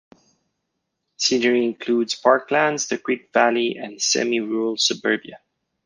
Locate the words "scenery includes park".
1.17-2.49